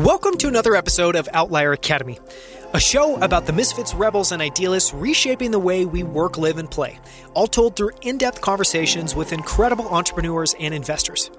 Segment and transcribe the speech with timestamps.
[0.00, 2.18] Welcome to another episode of Outlier Academy,
[2.72, 6.70] a show about the misfits, rebels, and idealists reshaping the way we work, live, and
[6.70, 6.98] play,
[7.34, 11.30] all told through in depth conversations with incredible entrepreneurs and investors.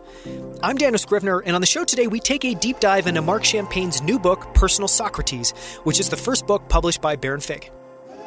[0.62, 3.44] I'm Daniel Scrivner, and on the show today, we take a deep dive into Marc
[3.44, 7.72] Champagne's new book, Personal Socrates, which is the first book published by Baron Fig.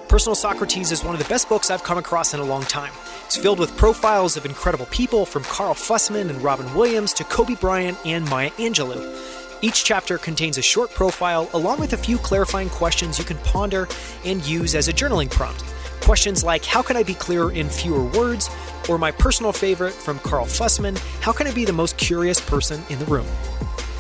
[0.09, 2.93] Personal Socrates is one of the best books I've come across in a long time.
[3.27, 7.55] It's filled with profiles of incredible people from Cal Fussman and Robin Williams to Kobe
[7.55, 9.44] Bryant and Maya Angelou.
[9.65, 13.89] Each chapter contains a short profile along with a few clarifying questions you can ponder
[14.23, 15.65] and use as a journaling prompt.
[16.03, 18.51] Questions like How can I be clearer in fewer words?
[18.91, 22.83] Or my personal favorite from Cal Fussman How can I be the most curious person
[22.91, 23.27] in the room?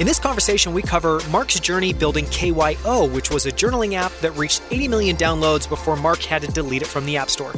[0.01, 4.33] In this conversation, we cover Marc's journey building KYO, which was a journaling app that
[4.33, 7.55] reached 80 million downloads before Marc had to delete it from the App Store.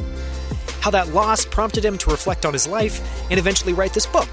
[0.79, 4.29] How that loss prompted him to reflect on his life and eventually write this book.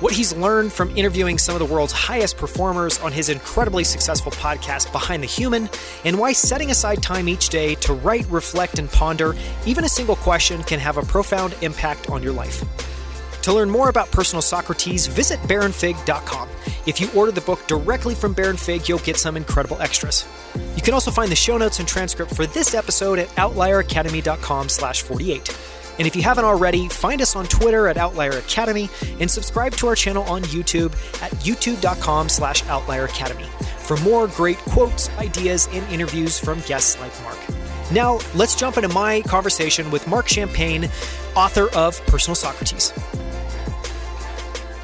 [0.00, 4.32] What he's learned from interviewing some of the world's highest performers on his incredibly successful
[4.32, 5.70] podcast, Behind the Human,
[6.04, 10.16] and why setting aside time each day to write, reflect, and ponder even a single
[10.16, 12.64] question can have a profound impact on your life.
[13.42, 16.48] To learn more about Personal Socrates, visit baronfig.com.
[16.86, 20.26] If you order the book directly from Baron Fig, you'll get some incredible extras.
[20.74, 25.02] You can also find the show notes and transcript for this episode at outlieracademy.com slash
[25.02, 25.56] 48.
[25.98, 28.88] And if you haven't already, find us on Twitter at Outlier Academy
[29.20, 30.92] and subscribe to our channel on YouTube
[31.22, 33.46] at youtube.com slash Outlier Academy
[33.78, 37.38] for more great quotes, ideas, and interviews from guests like Marc.
[37.92, 40.88] Now, let's jump into my conversation with Marc Champagne,
[41.36, 42.92] author of Personal Socrates.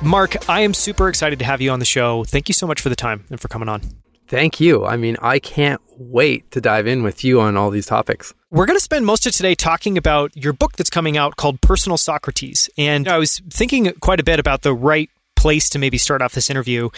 [0.02, 2.24] Marc, I am super excited to have you on the show.
[2.24, 3.99] Thank you so much for the time and for coming on.
[4.30, 4.86] Thank you.
[4.86, 8.32] I mean, I can't wait to dive in with you on all these topics.
[8.48, 11.60] We're going to spend most of today talking about your book that's coming out called
[11.60, 12.70] Personal Socrates.
[12.78, 16.32] And I was thinking quite a bit about the right place to maybe start off
[16.32, 16.90] this interview.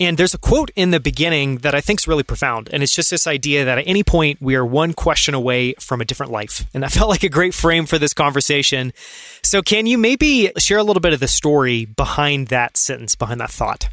[0.00, 2.68] And there's a quote in the beginning that I think is really profound.
[2.72, 6.00] And it's just this idea that at any point we are one question away from
[6.00, 6.66] a different life.
[6.74, 8.92] And that felt like a great frame for this conversation.
[9.44, 13.40] So, can you maybe share a little bit of the story behind that sentence, behind
[13.40, 13.88] that thought?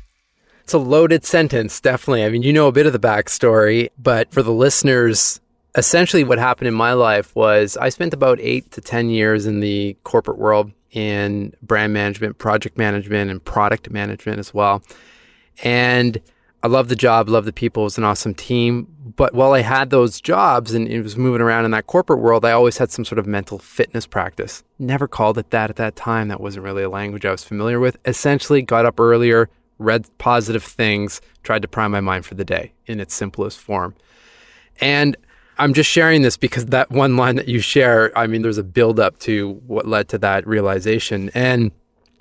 [0.67, 2.25] It's a loaded sentence, definitely.
[2.25, 5.39] I mean, you know a bit of the backstory, but for the listeners,
[5.77, 9.61] essentially what happened in my life was I spent about eight to 10 years in
[9.61, 14.83] the corporate world in brand management, project management, and product management as well.
[15.63, 16.19] And
[16.61, 17.83] I love the job, love the people.
[17.83, 18.93] It was an awesome team.
[19.15, 22.43] But while I had those jobs and it was moving around in that corporate world,
[22.43, 24.65] I always had some sort of mental fitness practice.
[24.79, 26.27] Never called it that at that time.
[26.27, 27.95] That wasn't really a language I was familiar with.
[28.03, 29.49] Essentially, got up earlier,
[29.79, 33.95] read positive things, tried to prime my mind for the day in its simplest form.
[34.79, 35.15] And
[35.59, 38.63] I'm just sharing this because that one line that you share, I mean, there's a
[38.63, 41.31] buildup to what led to that realization.
[41.33, 41.71] And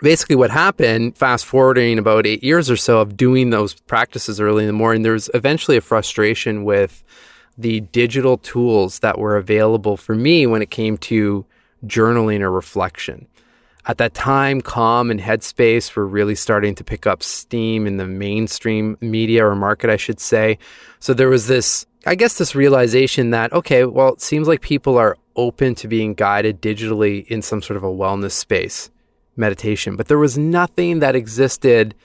[0.00, 4.64] basically, what happened, fast forwarding about eight years or so of doing those practices early
[4.64, 7.04] in the morning, there was eventually a frustration with
[7.58, 11.44] the digital tools that were available for me when it came to
[11.84, 13.26] journaling or reflection.
[13.88, 18.06] At that time, Calm and Headspace were really starting to pick up steam in the
[18.06, 20.58] mainstream media or market, I should say.
[20.98, 24.96] So there was this I guess this realization that, okay, well, it seems like people
[24.96, 28.90] are open to being guided digitally in some sort of a wellness space,
[29.34, 31.96] meditation, but there was nothing that existed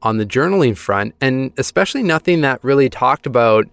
[0.00, 3.66] on the journaling front, and especially nothing that really talked about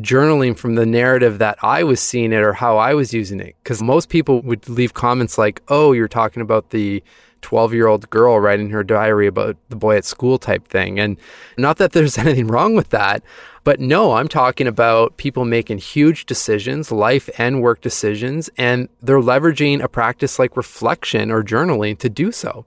[0.00, 3.56] journaling from the narrative that I was seeing it or how I was using it.
[3.62, 7.02] Because most people would leave comments like, oh, you're talking about the
[7.42, 10.98] 12 year old girl writing her diary about the boy at school type thing.
[10.98, 11.16] And
[11.56, 13.22] not that there's anything wrong with that,
[13.64, 19.20] but no, I'm talking about people making huge decisions, life and work decisions, and they're
[19.20, 22.66] leveraging a practice like reflection or journaling to do so.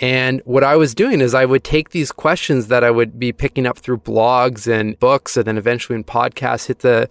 [0.00, 3.32] And what I was doing is I would take these questions that I would be
[3.32, 7.08] picking up through blogs and books, and then eventually in podcasts, hit the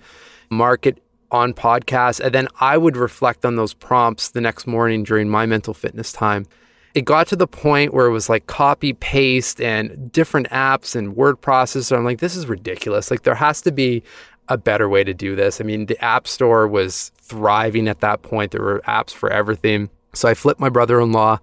[0.49, 1.01] market
[1.31, 5.45] on podcasts, and then I would reflect on those prompts the next morning during my
[5.45, 6.45] mental fitness time
[6.93, 11.15] it got to the point where it was like copy paste and different apps and
[11.15, 11.97] word processor.
[11.97, 13.09] I'm like, this is ridiculous.
[13.09, 14.03] Like there has to be
[14.49, 15.59] a better way to do this.
[15.59, 18.51] I mean, the app store was thriving at that point.
[18.51, 19.89] There were apps for everything.
[20.13, 21.39] So I flipped my brother-in-law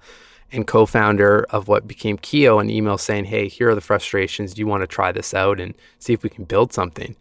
[0.52, 4.54] and co-founder of what became KYO an email saying, "Hey, here are the frustrations.
[4.54, 7.16] Do you want to try this out and see if we can build something?"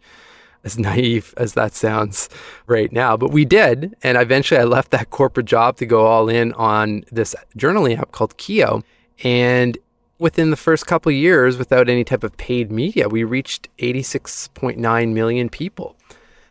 [0.64, 2.28] as naive as that sounds
[2.66, 3.16] right now.
[3.16, 3.96] But we did.
[4.02, 8.12] And eventually I left that corporate job to go all in on this journaling app
[8.12, 8.82] called KYO.
[9.24, 9.78] And
[10.18, 15.48] within the first couple years, without any type of paid media, we reached 86.9 million
[15.48, 15.96] people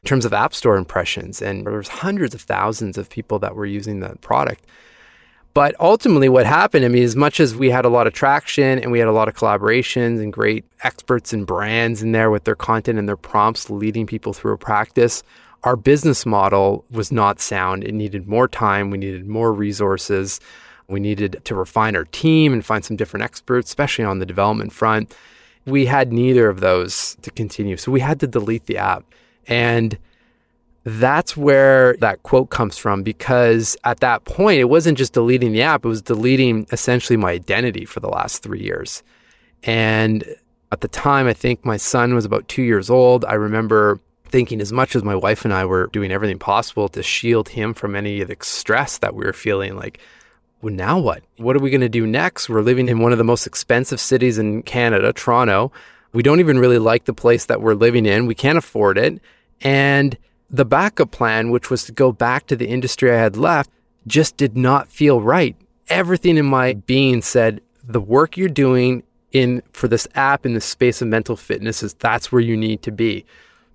[0.04, 1.42] in terms of App Store impressions.
[1.42, 4.66] And there was hundreds of thousands of people that were using the product.
[5.54, 8.80] But ultimately, what happened, I mean, as much as we had a lot of traction
[8.80, 12.44] and we had a lot of collaborations and great experts and brands in there with
[12.44, 15.24] their content and their prompts leading people through a practice,
[15.63, 17.84] our business model was not sound.
[17.84, 20.40] It needed more time, we needed more resources,
[20.88, 24.72] we needed to refine our team and find some different experts, especially on the development
[24.72, 25.13] front.
[25.66, 27.78] We had neither of those to continue.
[27.78, 29.04] So we had to delete the app.
[29.48, 29.98] And
[30.84, 35.62] that's where that quote comes from because at that point, it wasn't just deleting the
[35.62, 39.04] app, it was deleting essentially my identity for the last three years.
[39.64, 40.24] And
[40.72, 43.26] at the time, I think my son was about two years old.
[43.26, 47.04] I remember thinking, as much as my wife and I were doing everything possible to
[47.04, 50.00] shield him from any of the stress that we were feeling, like,
[50.62, 51.24] well, now what?
[51.38, 52.50] What are we going to do next?
[52.50, 55.72] We're living in one of the most expensive cities in Canada, Toronto.
[56.12, 58.28] We don't even really like the place that we're living in.
[58.28, 59.22] We can't afford it.
[59.62, 60.18] And
[60.50, 63.69] the backup plan, which was to go back to the industry I had left,
[64.07, 65.56] just did not feel right.
[65.90, 70.62] Everything in my being said, the work you're doing in for this app in the
[70.62, 73.25] space of mental fitness is that's where you need to be.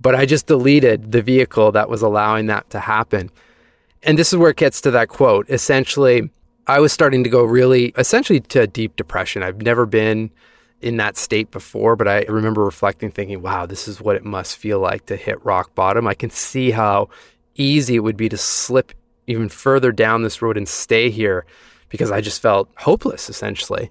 [0.00, 3.30] But I just deleted the vehicle that was allowing that to happen.
[4.02, 5.48] And this is where it gets to that quote.
[5.48, 6.28] Essentially,
[6.66, 9.42] I was starting to go really essentially to a deep depression.
[9.42, 10.30] I've never been
[10.84, 14.56] in that state before, but I remember reflecting, thinking, wow, this is what it must
[14.58, 16.06] feel like to hit rock bottom.
[16.06, 17.08] I can see how
[17.54, 18.92] easy it would be to slip
[19.26, 21.46] even further down this road and stay here
[21.88, 23.90] because I just felt hopeless essentially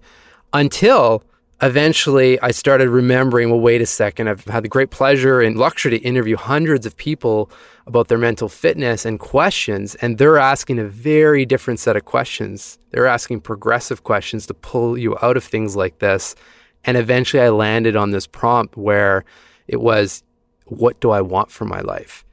[0.54, 1.24] until
[1.64, 5.98] eventually I started remembering, well, wait a second, I've had the great pleasure and luxury
[5.98, 7.50] to interview hundreds of people
[7.88, 12.78] about their mental fitness and questions, and they're asking a very different set of questions.
[12.92, 16.36] They're asking progressive questions to pull you out of things like this
[16.86, 19.26] and eventually I landed on this prompt where
[19.68, 20.24] it was,
[20.66, 22.26] what do I want for my life?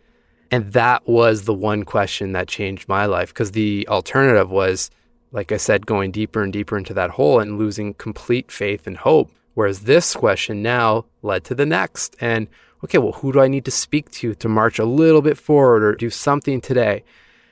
[0.51, 4.91] And that was the one question that changed my life because the alternative was,
[5.31, 8.97] like I said, going deeper and deeper into that hole and losing complete faith and
[8.97, 9.31] hope.
[9.55, 12.17] Whereas this question now led to the next.
[12.21, 12.49] And
[12.83, 15.85] okay, well, who do I need to speak to to march a little bit forward
[15.85, 17.05] or do something today?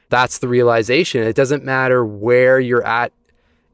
[0.09, 1.23] That's the realization.
[1.23, 3.13] It doesn't matter where you're at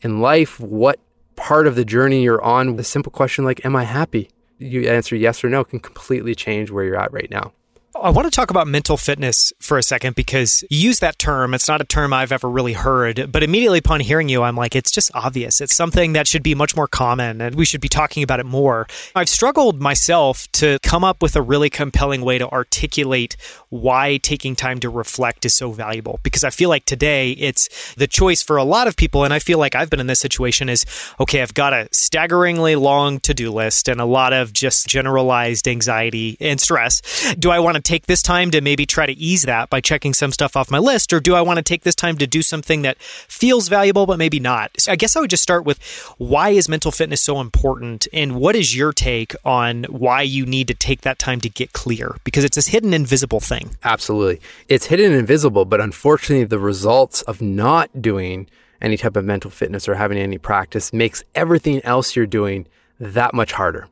[0.02, 0.98] in life, what
[1.36, 4.30] part of the journey you're on, the simple question like, Am I happy?
[4.58, 7.52] You answer yes or no can completely change where you're at right now.
[7.96, 11.54] I want to talk about mental fitness for a second because you use that term.
[11.54, 14.74] It's not a term I've ever really heard, but immediately upon hearing you, I'm like,
[14.74, 15.60] it's just obvious.
[15.60, 18.46] It's something that should be much more common and we should be talking about it
[18.46, 18.88] more.
[19.14, 23.36] I've struggled myself to come up with a really compelling way to articulate
[23.70, 28.08] why taking time to reflect is so valuable because I feel like today it's the
[28.08, 29.22] choice for a lot of people.
[29.22, 30.84] And I feel like I've been in this situation is
[31.20, 35.68] okay, I've got a staggeringly long to do list and a lot of just generalized
[35.68, 37.00] anxiety and stress.
[37.38, 40.14] Do I want to take this time to maybe try to ease that by checking
[40.14, 41.12] some stuff off my list?
[41.12, 44.18] Or do I want to take this time to do something that feels valuable, but
[44.18, 44.72] maybe not?
[44.78, 45.82] So I guess I would just start with
[46.18, 48.08] why is mental fitness so important?
[48.12, 51.72] And what is your take on why you need to take that time to get
[51.72, 52.16] clear?
[52.24, 53.76] Because it's this hidden, invisible thing.
[53.84, 54.40] Absolutely.
[54.68, 58.48] It's hidden and invisible, but unfortunately, the results of not doing
[58.80, 62.66] any type of mental fitness or having any practice makes everything else you're doing
[63.00, 63.88] that much harder.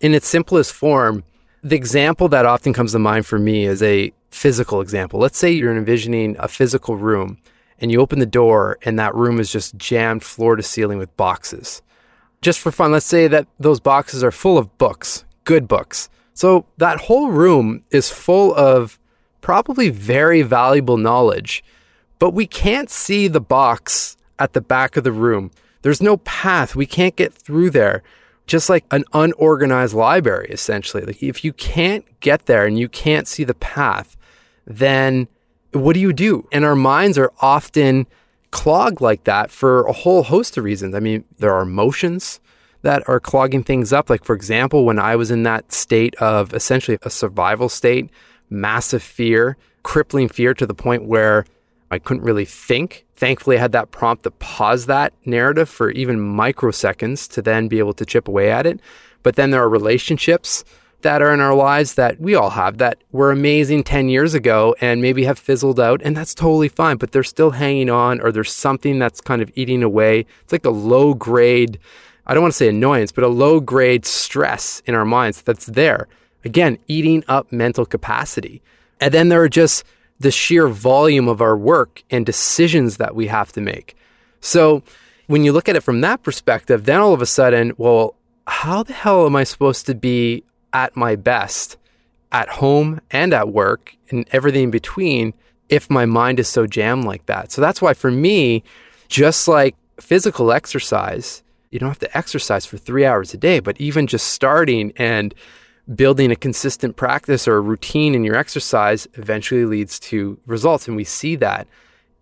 [0.00, 1.24] In its simplest form,
[1.64, 5.18] the example that often comes to mind for me is a physical example.
[5.18, 7.38] Let's say you're envisioning a physical room
[7.80, 11.16] and you open the door and that room is just jammed floor to ceiling with
[11.16, 11.80] boxes.
[12.42, 16.10] Just for fun, let's say that those boxes are full of books, good books.
[16.34, 18.98] So that whole room is full of
[19.40, 21.64] probably very valuable knowledge,
[22.18, 25.50] but we can't see the box at the back of the room.
[25.80, 26.76] There's no path.
[26.76, 28.02] We can't get through there
[28.46, 31.04] just like an unorganized library, essentially.
[31.04, 34.16] Like if you can't get there and you can't see the path,
[34.66, 35.28] then
[35.72, 36.46] what do you do?
[36.52, 38.06] And our minds are often
[38.50, 40.94] clogged like that for a whole host of reasons.
[40.94, 42.40] I mean, there are emotions
[42.82, 44.10] that are clogging things up.
[44.10, 48.10] Like, for example, when I was in that state of essentially a survival state,
[48.50, 51.46] massive fear, crippling fear to the point where
[51.94, 53.06] I couldn't really think.
[53.16, 57.78] Thankfully, I had that prompt to pause that narrative for even microseconds to then be
[57.78, 58.80] able to chip away at it.
[59.22, 60.64] But then there are relationships
[61.02, 64.74] that are in our lives that we all have that were amazing 10 years ago
[64.80, 68.32] and maybe have fizzled out, and that's totally fine, but they're still hanging on, or
[68.32, 70.26] there's something that's kind of eating away.
[70.42, 71.78] It's like a low grade,
[72.26, 75.66] I don't want to say annoyance, but a low grade stress in our minds that's
[75.66, 76.08] there.
[76.42, 78.62] Again, eating up mental capacity.
[78.98, 79.84] And then there are just
[80.24, 83.94] the sheer volume of our work and decisions that we have to make.
[84.40, 84.82] So
[85.26, 88.16] when you look at it from that perspective, then all of a sudden, well,
[88.46, 91.76] how the hell am I supposed to be at my best
[92.32, 95.34] at home and at work and everything in between
[95.68, 97.52] if my mind is so jammed like that?
[97.52, 98.64] So that's why for me,
[99.08, 103.80] Just like physical exercise, you don't have to exercise for three hours a day, but
[103.80, 105.34] even just starting and
[105.92, 110.88] building a consistent practice or a routine in your exercise eventually leads to results.
[110.88, 111.66] And we see that.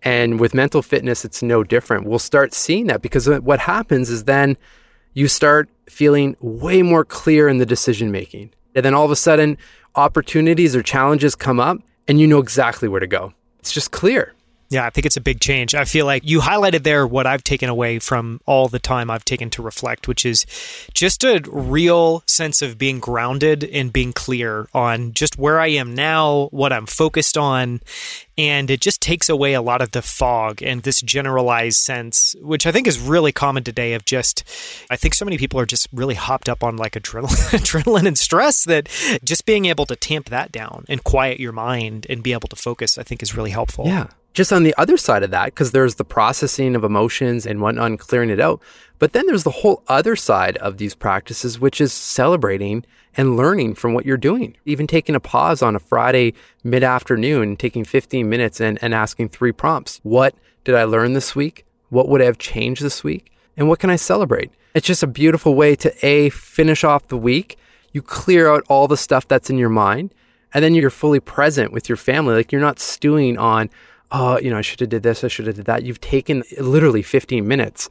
[0.03, 2.07] And with mental fitness, it's no different.
[2.07, 4.57] We'll start seeing that because what happens is then
[5.15, 8.51] you start feeling way more clear in the decision making.
[8.75, 9.59] And then all of a sudden,
[9.95, 11.79] opportunities or challenges come up
[12.09, 13.33] and you know exactly where to go.
[13.61, 14.35] It's just clear.
[14.73, 15.75] Yeah, I think it's a big change.
[15.75, 19.25] I feel like you highlighted there what I've taken away from all the time I've
[19.25, 20.47] taken to reflect, which is
[20.95, 25.95] just a real sense of being grounded and being clear on just where I am
[25.95, 27.83] now, what I'm focused on.
[28.39, 32.67] And it just takes away a lot of the fog and this generalized sense, which
[32.67, 34.43] I think is really common today of just,
[34.89, 38.17] I think so many people are just really hopped up on like adrenaline, adrenaline and
[38.17, 38.89] stress that
[39.23, 42.57] just being able to tamp that down and quiet your mind and be able to
[42.57, 43.87] focus, I think is really helpful.
[43.87, 47.61] Yeah just on the other side of that, because there's the processing of emotions and
[47.61, 48.63] whatnot and clearing it out.
[48.99, 52.85] But then there's the whole other side of these practices, which is celebrating
[53.17, 54.57] and learning from what you're doing.
[54.65, 56.35] Even taking a pause on a Friday
[56.65, 60.01] mid afternoon, taking 15 minutes and, and asking three prompts.
[60.03, 60.35] What
[60.65, 61.67] did I learn this week?
[61.91, 63.33] What would I have changed this week?
[63.57, 64.51] And what can I celebrate?
[64.75, 67.59] It's just a beautiful way to A, finish off the week.
[67.93, 70.15] You clear out all the stuff that's in your mind,
[70.55, 72.35] and then you're fully present with your family.
[72.35, 73.69] Like you're not stewing on,
[74.13, 75.83] oh, you know, I should have did this, I should have did that.
[75.83, 77.89] You've taken literally 15 minutes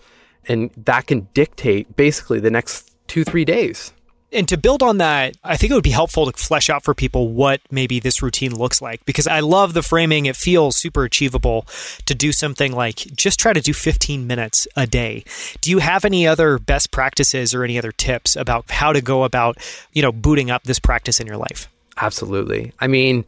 [0.47, 3.91] and that can dictate basically the next two, three days.
[4.33, 6.93] And to build on that, I think it would be helpful to flesh out for
[6.93, 10.25] people what maybe this routine looks like because I love the framing.
[10.25, 11.67] It feels super achievable
[12.05, 15.25] to do something like just try to do 15 minutes a day.
[15.59, 19.25] Do you have any other best practices or any other tips about how to go
[19.25, 19.57] about,
[19.91, 21.67] you know, booting up this practice in your life?
[21.97, 22.71] Absolutely.
[22.79, 23.25] I mean,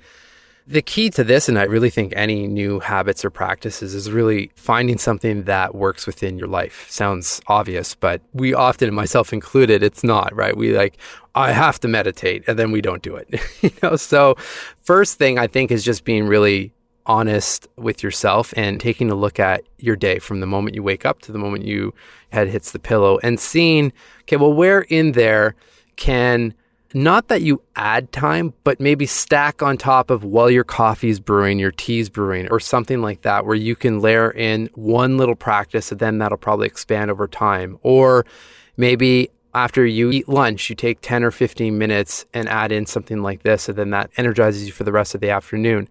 [0.65, 4.51] the key to this, and I really think any new habits or practices, is really
[4.55, 6.86] finding something that works within your life.
[6.89, 10.55] Sounds obvious, but we often, myself included, it's not, right?
[10.55, 10.98] We like,
[11.36, 13.29] I have to meditate, and then we don't do it.
[13.62, 14.36] you know, so
[14.82, 16.74] first thing I think is just being really
[17.05, 21.05] honest with yourself and taking a look at your day from the moment you wake
[21.05, 21.93] up to the moment you
[22.32, 23.91] head hits the pillow and seeing,
[24.22, 25.55] okay, well, where in there
[25.98, 26.53] can
[26.93, 31.59] not that you add time, but maybe stack on top of while your coffee's brewing,
[31.59, 35.91] your tea's brewing, or something like that, where you can layer in one little practice
[35.91, 37.77] and then that'll probably expand over time.
[37.81, 38.25] Or
[38.77, 43.21] maybe after you eat lunch, you take 10 or 15 minutes and add in something
[43.21, 45.88] like this, and then that energizes you for the rest of the afternoon.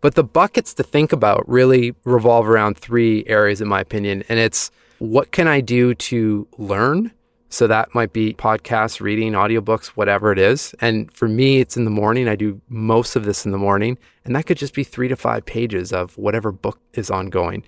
[0.00, 4.22] But the buckets to think about really revolve around three areas, in my opinion.
[4.28, 7.12] And it's what can I do to learn?
[7.48, 10.74] So that might be podcasts, reading, audiobooks, whatever it is.
[10.80, 12.28] And for me, it's in the morning.
[12.28, 13.98] I do most of this in the morning.
[14.24, 17.64] And that could just be three to five pages of whatever book is ongoing.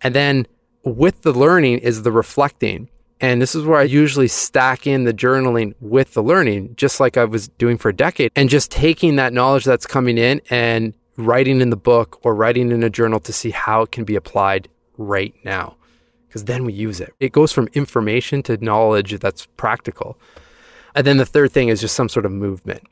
[0.00, 0.46] And then
[0.82, 2.88] with the learning is the reflecting.
[3.20, 7.16] And this is where I usually stack in the journaling with the learning, just like
[7.16, 10.94] I was doing for a decade, and just taking that knowledge that's coming in and
[11.16, 14.14] writing in the book or writing in a journal to see how it can be
[14.14, 15.77] applied right now
[16.28, 17.14] because then we use it.
[17.20, 20.18] It goes from information to knowledge that's practical.
[20.94, 22.82] And then the third thing is just some sort of movement,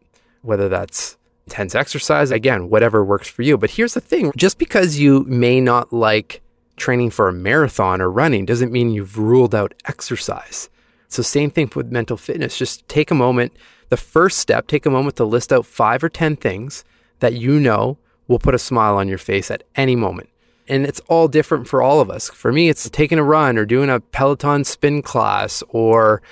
[0.43, 1.17] whether that's
[1.47, 3.59] intense exercise, again, whatever works for you.
[3.59, 6.43] But here's the thing just because you may not like
[6.77, 10.69] training for a marathon or running doesn't mean you've ruled out exercise.
[11.09, 12.59] So, same thing with mental fitness.
[12.59, 13.53] Just take a moment.
[13.89, 16.85] The first step, take a moment to list out five or 10 things
[17.21, 20.29] that you know will put a smile on your face at any moment
[20.69, 22.29] and it's all different for all of us.
[22.29, 26.23] For me, it's taking a run or doing a Peloton spin class or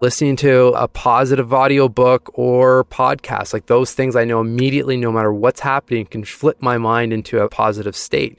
[0.00, 3.52] listening to a positive audio book or podcast.
[3.52, 7.40] Like those things I know immediately, no matter what's happening, can flip my mind into
[7.40, 8.38] a positive state.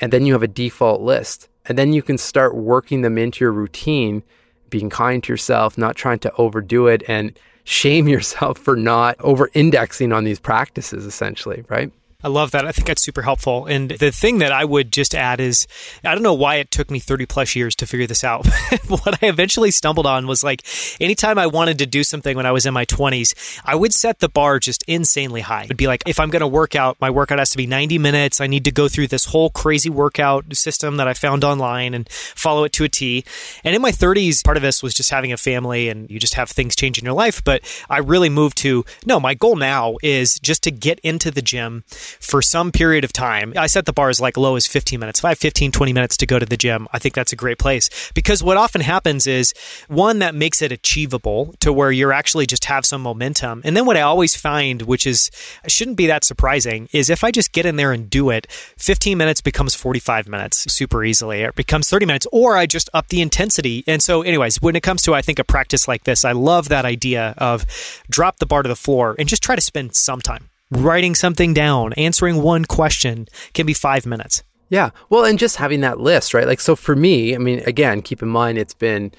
[0.00, 1.48] And then you have a default list.
[1.66, 4.22] And then you can start working them into your routine,
[4.70, 9.50] being kind to yourself, not trying to overdo it and shame yourself for not over
[9.54, 11.92] indexing on these practices, essentially, right?
[12.22, 12.66] I love that.
[12.66, 13.66] I think that's super helpful.
[13.66, 15.66] And the thing that I would just add is
[16.04, 18.46] I don't know why it took me 30 plus years to figure this out.
[18.88, 20.62] what I eventually stumbled on was like
[21.00, 24.18] anytime I wanted to do something when I was in my 20s, I would set
[24.18, 25.64] the bar just insanely high.
[25.64, 27.98] It'd be like, if I'm going to work out, my workout has to be 90
[27.98, 28.40] minutes.
[28.40, 32.08] I need to go through this whole crazy workout system that I found online and
[32.10, 33.24] follow it to a T.
[33.64, 36.34] And in my 30s, part of this was just having a family and you just
[36.34, 37.42] have things change in your life.
[37.42, 41.42] But I really moved to no, my goal now is just to get into the
[41.42, 41.84] gym
[42.20, 43.52] for some period of time.
[43.56, 45.20] I set the bar as like low as 15 minutes.
[45.20, 47.36] If I have 15, 20 minutes to go to the gym, I think that's a
[47.36, 49.52] great place because what often happens is
[49.88, 53.62] one that makes it achievable to where you're actually just have some momentum.
[53.64, 55.30] And then what I always find, which is
[55.66, 59.16] shouldn't be that surprising, is if I just get in there and do it, 15
[59.16, 61.42] minutes becomes 45 minutes super easily.
[61.42, 63.84] It becomes 30 minutes, or I just up the intensity.
[63.86, 66.68] And so, anyways, when it comes to, I think, a practice like this, I love
[66.68, 67.66] that idea of
[68.10, 71.54] drop the bar to the floor and just try to spend some time writing something
[71.54, 74.42] down, answering one question can be five minutes.
[74.68, 74.90] Yeah.
[75.08, 76.46] Well, and just having that list, right?
[76.46, 79.12] Like, so for me, I mean, again, keep in mind it's been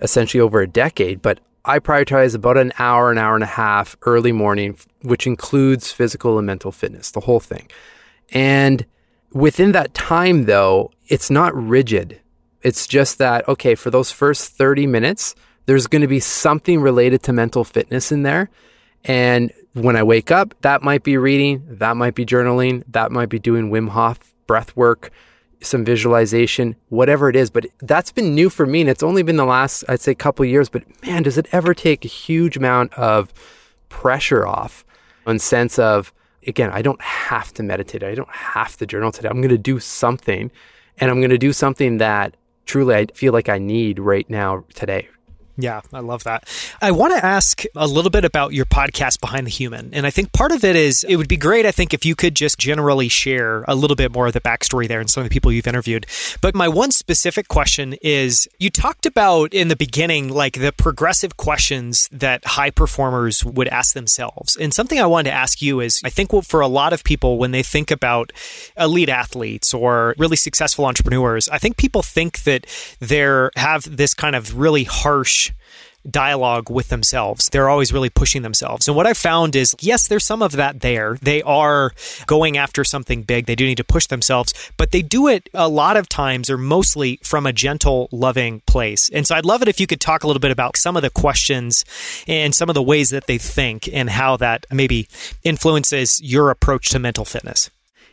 [0.00, 3.96] essentially over a decade, but I prioritize about an hour, an hour and a half
[4.02, 7.68] early morning, which includes physical and mental fitness, the whole thing.
[8.30, 8.84] And
[9.32, 12.20] within that time, though, it's not rigid.
[12.62, 15.34] It's just that, okay, for those first 30 minutes,
[15.66, 18.50] there's going to be something related to mental fitness in there.
[19.04, 23.28] And when I wake up, that might be reading, that might be journaling, that might
[23.28, 25.10] be doing Wim Hof breath work,
[25.60, 27.50] some visualization, whatever it is.
[27.50, 28.82] But that's been new for me.
[28.82, 30.68] And it's only been the last, I'd say, couple years.
[30.68, 33.32] But man, does it ever take a huge amount of
[33.88, 34.84] pressure off
[35.26, 36.12] and sense of,
[36.46, 38.02] again, I don't have to meditate.
[38.02, 39.28] I don't have to journal today.
[39.28, 40.50] I'm going to do something.
[40.98, 44.64] And I'm going to do something that truly I feel like I need right now
[44.74, 45.08] today,
[45.56, 46.48] yeah, I love that.
[46.82, 49.94] I want to ask a little bit about your podcast, Behind the Human.
[49.94, 52.16] And I think part of it is it would be great, I think, if you
[52.16, 55.28] could just generally share a little bit more of the backstory there and some of
[55.28, 56.06] the people you've interviewed.
[56.40, 61.36] But my one specific question is you talked about in the beginning, like the progressive
[61.36, 64.56] questions that high performers would ask themselves.
[64.56, 67.38] And something I wanted to ask you is I think for a lot of people,
[67.38, 68.32] when they think about
[68.76, 72.66] elite athletes or really successful entrepreneurs, I think people think that
[72.98, 73.14] they
[73.54, 75.43] have this kind of really harsh
[76.08, 77.48] dialogue with themselves.
[77.48, 78.86] They're always really pushing themselves.
[78.86, 81.16] And what I found is, yes, there's some of that there.
[81.22, 81.92] They are
[82.26, 83.46] going after something big.
[83.46, 86.58] They do need to push themselves, but they do it a lot of times or
[86.58, 89.08] mostly from a gentle, loving place.
[89.10, 91.02] And so I'd love it if you could talk a little bit about some of
[91.02, 91.84] the questions
[92.28, 95.08] and some of the ways that they think and how that maybe
[95.42, 97.70] influences your approach to mental fitness.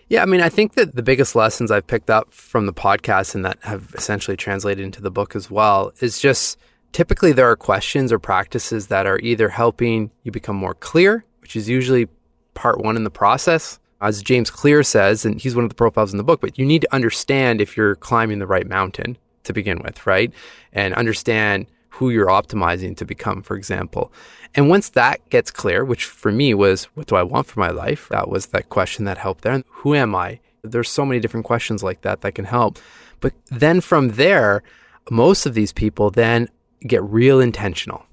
[0.07, 3.33] Yeah, I mean, I think that the biggest lessons I've picked up from the podcast
[3.33, 6.57] and that have essentially translated into the book as well is just
[6.91, 11.55] Typically, there are questions or practices that are either helping you become more clear, which
[11.55, 12.07] is usually
[12.53, 13.79] part one in the process.
[14.01, 16.65] As James Clear says, and he's one of the profiles in the book, but you
[16.65, 20.33] need to understand if you're climbing the right mountain to begin with, right?
[20.74, 24.11] And understand who you're optimizing to become, for example.
[24.55, 27.70] And once that gets clear, which for me was, what do I want for my
[27.70, 28.09] life?
[28.09, 29.63] That was that question that helped there.
[29.68, 30.39] who am I?
[30.63, 32.79] There's so many different questions like that that can help.
[33.20, 34.63] But then from there,
[35.09, 36.50] most of these people then
[36.87, 38.05] get real intentional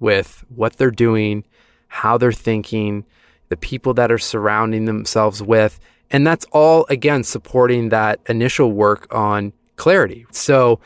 [0.00, 1.44] with what they're doing,
[1.88, 3.04] how they're thinking,
[3.48, 5.78] the people that are surrounding themselves with.
[6.10, 10.26] And that's all, again, supporting that initial work on clarity.
[10.30, 10.80] So,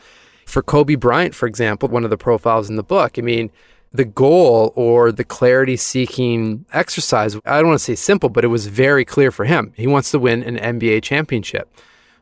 [0.45, 3.51] for Kobe Bryant, for example, one of the profiles in the book, I mean,
[3.91, 8.49] the goal or the clarity seeking exercise, I don't want to say simple, but it
[8.49, 9.73] was very clear for him.
[9.75, 11.69] He wants to win an NBA championship.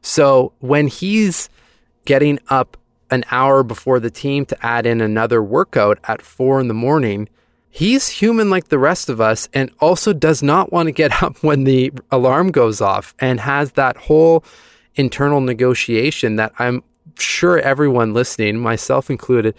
[0.02, 1.50] So, when he's
[2.06, 2.78] getting up
[3.15, 7.28] an hour before the team to add in another workout at four in the morning.
[7.69, 11.41] He's human like the rest of us and also does not want to get up
[11.41, 14.43] when the alarm goes off and has that whole
[14.95, 16.84] internal negotiation that I'm
[17.17, 19.56] sure everyone listening, myself included,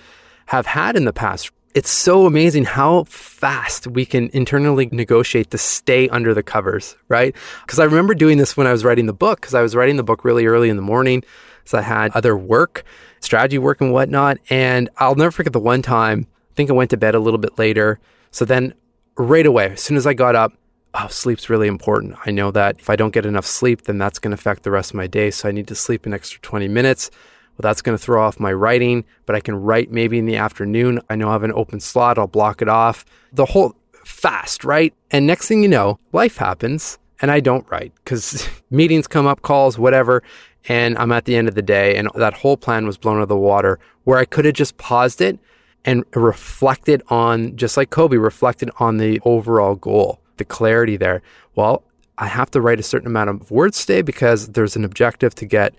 [0.47, 1.51] have had in the past.
[1.75, 7.35] It's so amazing how fast we can internally negotiate to stay under the covers, right?
[7.63, 9.97] Because I remember doing this when I was writing the book, because I was writing
[9.97, 11.23] the book really early in the morning.
[11.67, 12.85] So I had other work
[13.21, 14.39] strategy work and whatnot.
[14.51, 17.39] And I'll never forget the one time, I think I went to bed a little
[17.39, 17.99] bit later.
[18.31, 18.75] So then
[19.17, 20.53] right away, as soon as I got up,
[20.95, 22.17] oh, sleep's really important.
[22.25, 24.71] I know that if I don't get enough sleep, then that's going to affect the
[24.71, 25.31] rest of my day.
[25.31, 27.11] So I need to sleep an extra 20 minutes.
[27.57, 30.37] Well, that's going to throw off my writing, but I can write maybe in the
[30.37, 31.01] afternoon.
[31.09, 32.19] I know I have an open slot.
[32.19, 33.05] I'll block it off.
[33.33, 33.75] The whole
[34.05, 34.95] fast, right?
[35.11, 39.43] And next thing you know, life happens and I don't write because meetings come up,
[39.43, 40.23] calls, whatever
[40.69, 43.23] and I'm at the end of the day, and that whole plan was blown out
[43.23, 45.39] of the water where I could have just paused it
[45.85, 51.23] and reflected on, just like Kobe, reflected on the overall goal, the clarity there.
[51.55, 51.85] Well,
[52.19, 55.47] I have to write a certain amount of words today because there's an objective to
[55.47, 55.75] get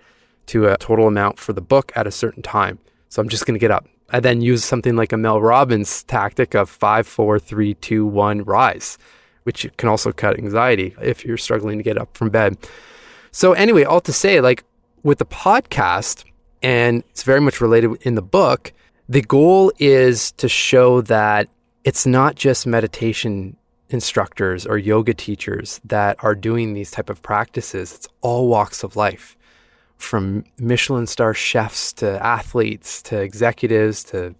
[0.48, 2.80] to a total amount for the book at a certain time.
[3.10, 3.88] So I'm just going to get up.
[4.10, 8.44] I then use something like a Mel Robbins tactic of five, four, three, two, one,
[8.44, 8.98] rise,
[9.44, 12.58] which can also cut anxiety if you're struggling to get up from bed.
[13.32, 14.64] So anyway, all to say, like
[15.04, 16.26] with the podcast,
[16.62, 18.74] and it's very much related in the book,
[19.10, 21.48] the goal is to show that
[21.84, 23.56] it's not just meditation
[23.90, 27.94] instructors or yoga teachers that are doing these type of practices.
[27.94, 29.38] It's all walks of life,
[29.98, 34.36] from Michelin star chefs to athletes to executives to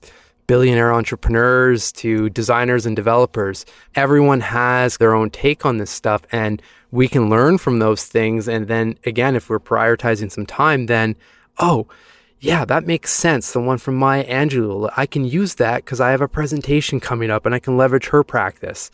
[0.48, 3.66] billionaire entrepreneurs to designers and developers.
[3.96, 8.48] Everyone has their own take on this stuff and we can learn from those things.
[8.48, 11.16] And then again, if we're prioritizing some time, then,
[11.60, 11.88] oh,
[12.40, 13.52] yeah, that makes sense.
[13.52, 17.30] The one from Maya Angelou, I can use that because I have a presentation coming
[17.30, 18.90] up and I can leverage her practice.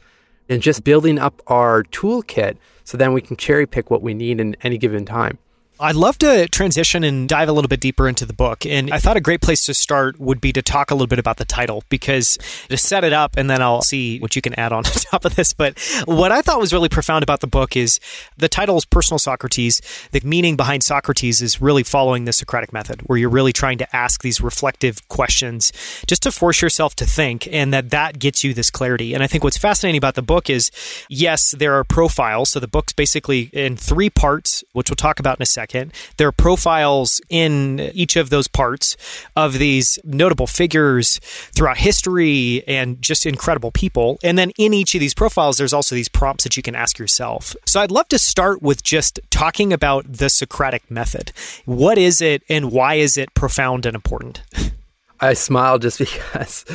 [0.49, 4.39] And just building up our toolkit so then we can cherry pick what we need
[4.39, 5.37] in any given time.
[5.79, 8.63] I'd love to transition and dive a little bit deeper into the book.
[8.63, 11.17] And I thought a great place to start would be to talk a little bit
[11.17, 12.37] about the title because
[12.69, 15.35] to set it up and then I'll see what you can add on top of
[15.35, 15.51] this.
[15.51, 17.99] But what I thought was really profound about the book is
[18.37, 19.81] the title is Personal Socrates.
[20.11, 23.95] The meaning behind Socrates is really following the Socratic method, where you're really trying to
[23.95, 25.73] ask these reflective questions
[26.05, 29.15] just to force yourself to think and that that gets you this clarity.
[29.15, 30.69] And I think what's fascinating about the book is
[31.09, 32.51] yes, there are profiles.
[32.51, 35.93] So the book's basically in three parts, which we'll talk about in a second second.
[36.17, 38.97] There are profiles in each of those parts
[39.35, 41.19] of these notable figures
[41.55, 44.19] throughout history and just incredible people.
[44.23, 46.99] And then in each of these profiles, there's also these prompts that you can ask
[46.99, 47.55] yourself.
[47.65, 51.31] So I'd love to start with just talking about the Socratic method.
[51.65, 54.43] What is it and why is it profound and important?
[55.21, 56.65] I smile just because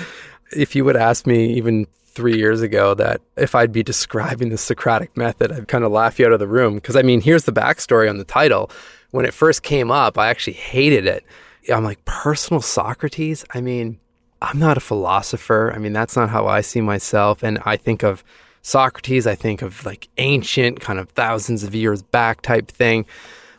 [0.53, 1.87] if you would ask me even
[2.19, 6.19] three years ago that if I'd be describing the Socratic method, I'd kind of laugh
[6.19, 6.75] you out of the room.
[6.75, 8.73] Because I mean, here's the backstory on the title.
[9.13, 11.25] When it first came up, I actually hated it.
[11.73, 13.45] I'm like, personal Socrates?
[13.55, 14.01] I mean,
[14.43, 15.73] I'm not a philosopher.
[15.73, 17.45] I mean, that's not how I see myself.
[17.45, 18.25] And I think of
[18.63, 23.07] Socrates, I think of like ancient, kind of thousands of years back type thing.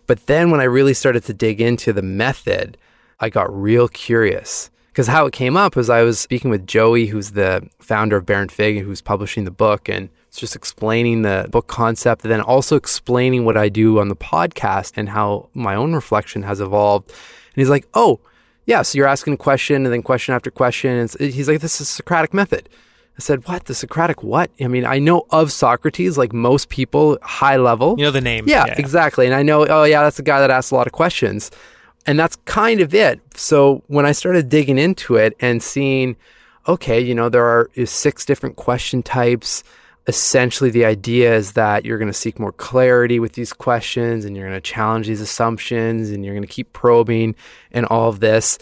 [0.05, 2.77] But then when I really started to dig into the method,
[3.21, 4.69] I got real curious.
[4.99, 8.25] Because how it came up was I was speaking with Joey, who's the founder of
[8.25, 12.31] Baron Fig, and who's publishing the book, and it's just explaining the book concept, and
[12.33, 16.59] then also explaining what I do on the podcast and how my own reflection has
[16.59, 17.11] evolved.
[17.11, 18.19] And he's like, "Oh,
[18.65, 21.79] yeah, so you're asking a question and then question after question." And he's like, "This
[21.79, 22.67] is Socratic method."
[23.17, 23.67] I said, "What?
[23.67, 27.95] The Socratic what?" I mean, I know of Socrates, like most people, high level.
[27.97, 28.49] You know the name.
[28.49, 29.27] Yeah, yeah, exactly.
[29.27, 31.51] And I know, oh yeah, that's the guy that asks a lot of questions.
[32.05, 33.19] And that's kind of it.
[33.35, 36.15] So when I started digging into it and seeing,
[36.67, 39.63] okay, you know, there are six different question types.
[40.07, 44.35] Essentially, the idea is that you're going to seek more clarity with these questions and
[44.35, 47.35] you're going to challenge these assumptions and you're going to keep probing
[47.71, 48.57] and all of this.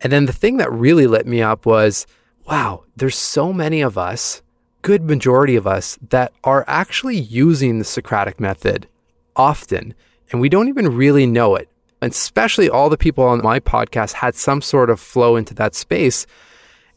[0.00, 2.06] And then the thing that really lit me up was
[2.46, 4.42] wow, there's so many of us,
[4.82, 8.88] good majority of us, that are actually using the Socratic method
[9.36, 9.94] often.
[10.30, 11.68] And we don't even really know it
[12.10, 16.26] especially all the people on my podcast had some sort of flow into that space,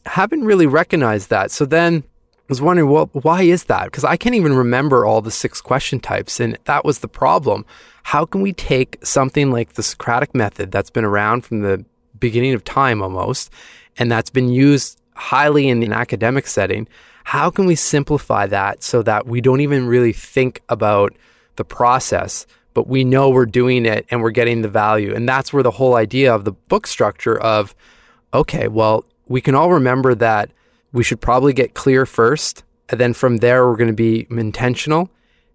[0.04, 1.50] haven't really recognized that.
[1.50, 3.86] So then I was wondering, well, why is that?
[3.86, 6.40] Because I can't even remember all the six question types.
[6.40, 7.64] And that was the problem.
[8.04, 11.84] How can we take something like the Socratic method that's been around from the
[12.18, 13.52] beginning of time almost,
[13.98, 16.86] and that's been used highly in an academic setting?
[17.24, 21.16] How can we simplify that so that we don't even really think about
[21.56, 25.14] the process, but we know we're doing it and we're getting the value.
[25.14, 27.74] And that's where the whole idea of the book structure of,
[28.34, 30.50] okay, well, we can all remember that
[30.92, 32.64] we should probably get clear first.
[32.90, 35.08] And then from there, we're going to be intentional.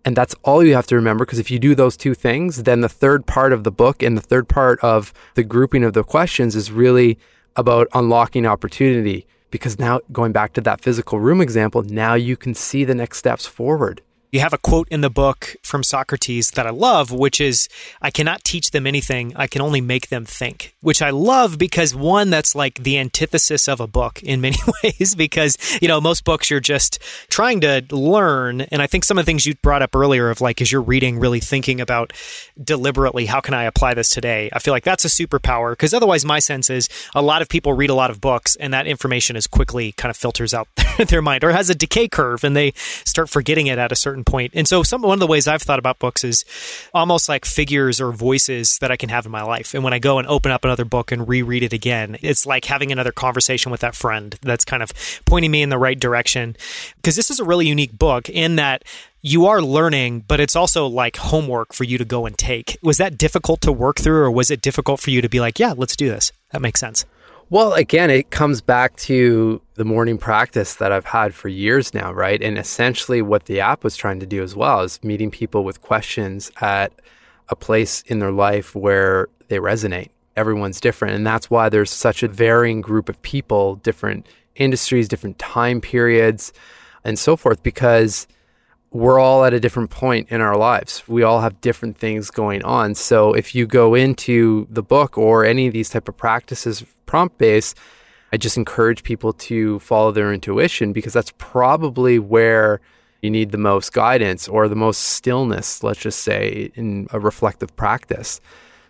[0.03, 1.23] And that's all you have to remember.
[1.23, 4.17] Because if you do those two things, then the third part of the book and
[4.17, 7.19] the third part of the grouping of the questions is really
[7.55, 9.27] about unlocking opportunity.
[9.51, 13.19] Because now, going back to that physical room example, now you can see the next
[13.19, 14.01] steps forward.
[14.32, 17.67] You have a quote in the book from Socrates that I love, which is,
[18.02, 19.34] I cannot teach them anything.
[19.36, 23.67] I can only make them think, which I love because one, that's like the antithesis
[23.67, 27.84] of a book in many ways, because, you know, most books you're just trying to
[27.91, 28.62] learn.
[28.62, 30.82] And I think some of the things you brought up earlier of like, as you're
[30.82, 32.13] reading, really thinking about
[32.63, 34.50] deliberately, how can I apply this today?
[34.54, 37.74] I feel like that's a superpower because otherwise my sense is a lot of people
[37.74, 40.70] read a lot of books and that information is quickly kind of filters out
[41.10, 42.72] their mind or has a decay curve and they
[43.04, 44.53] start forgetting it at a certain certain point.
[44.55, 46.45] And so some one of the ways I've thought about books is
[46.93, 49.73] almost like figures or voices that I can have in my life.
[49.73, 52.65] And when I go and open up another book and reread it again, it's like
[52.65, 54.91] having another conversation with that friend that's kind of
[55.25, 56.55] pointing me in the right direction.
[56.95, 58.84] Because this is a really unique book in that
[59.21, 62.77] you are learning, but it's also like homework for you to go and take.
[62.81, 65.60] Was that difficult to work through, or was it difficult for you to be like,
[65.60, 66.31] yeah, let's do this?
[66.51, 67.05] That makes sense.
[67.51, 72.13] Well, again, it comes back to the morning practice that I've had for years now,
[72.13, 72.41] right?
[72.41, 75.81] And essentially, what the app was trying to do as well is meeting people with
[75.81, 76.93] questions at
[77.49, 80.11] a place in their life where they resonate.
[80.37, 81.13] Everyone's different.
[81.13, 86.53] And that's why there's such a varying group of people, different industries, different time periods,
[87.03, 88.27] and so forth, because
[88.91, 91.04] we're all at a different point in our lives.
[91.08, 92.93] We all have different things going on.
[92.95, 97.38] So if you go into the book or any of these type of practices prompt
[97.38, 97.77] based,
[98.34, 102.82] I just encourage people to follow their intuition because that's probably where
[103.21, 107.73] you need the most guidance or the most stillness, let's just say, in a reflective
[107.75, 108.41] practice.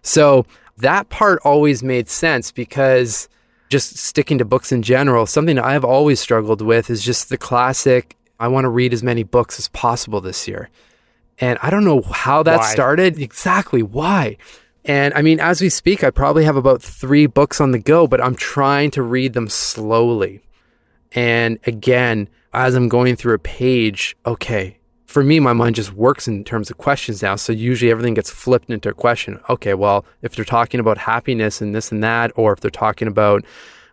[0.01, 0.45] So
[0.77, 3.29] that part always made sense because
[3.69, 8.15] just sticking to books in general, something I've always struggled with is just the classic
[8.41, 10.69] I want to read as many books as possible this year.
[11.39, 12.73] And I don't know how that Why?
[12.73, 13.19] started.
[13.19, 13.83] Exactly.
[13.83, 14.37] Why?
[14.83, 18.07] And I mean, as we speak, I probably have about three books on the go,
[18.07, 20.41] but I'm trying to read them slowly.
[21.11, 26.27] And again, as I'm going through a page, okay, for me, my mind just works
[26.27, 27.35] in terms of questions now.
[27.35, 29.39] So usually everything gets flipped into a question.
[29.49, 33.07] Okay, well, if they're talking about happiness and this and that, or if they're talking
[33.07, 33.45] about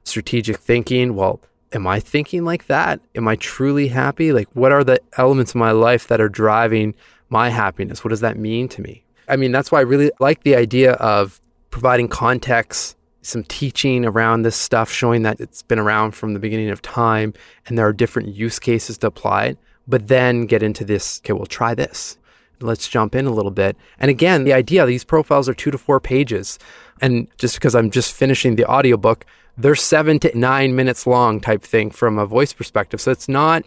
[0.04, 1.40] strategic thinking, well,
[1.72, 3.00] am I thinking like that?
[3.14, 4.32] Am I truly happy?
[4.32, 6.94] Like, what are the elements of my life that are driving
[7.28, 8.04] my happiness?
[8.04, 9.04] What does that mean to me?
[9.28, 14.42] I mean, that's why I really like the idea of providing context, some teaching around
[14.42, 17.34] this stuff, showing that it's been around from the beginning of time
[17.66, 21.34] and there are different use cases to apply it, but then get into this, okay,
[21.34, 22.16] we'll try this.
[22.60, 23.76] Let's jump in a little bit.
[24.00, 26.58] And again, the idea these profiles are two to four pages.
[27.00, 29.24] And just because I'm just finishing the audiobook,
[29.58, 33.00] they're seven to nine minutes long type thing from a voice perspective.
[33.00, 33.64] So it's not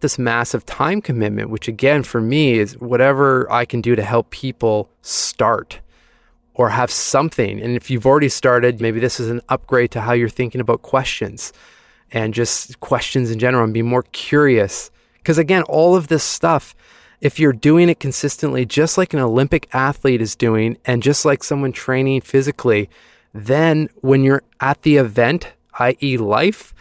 [0.00, 4.30] this massive time commitment, which again, for me, is whatever I can do to help
[4.30, 5.80] people start
[6.54, 7.62] or have something.
[7.62, 10.82] And if you've already started, maybe this is an upgrade to how you're thinking about
[10.82, 11.52] questions
[12.10, 14.90] and just questions in general and be more curious.
[15.18, 16.74] Because again, all of this stuff,
[17.20, 21.44] if you're doing it consistently, just like an Olympic athlete is doing, and just like
[21.44, 22.88] someone training physically,
[23.46, 26.74] then when you're at the event, i.e., life,